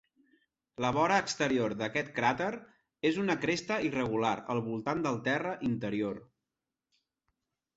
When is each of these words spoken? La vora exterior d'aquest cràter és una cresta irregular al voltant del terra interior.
La 0.83 0.89
vora 0.93 1.17
exterior 1.23 1.75
d'aquest 1.81 2.09
cràter 2.15 2.47
és 3.09 3.19
una 3.25 3.35
cresta 3.43 3.77
irregular 3.91 4.33
al 4.55 4.63
voltant 4.71 5.05
del 5.09 5.21
terra 5.29 5.53
interior. 5.69 6.19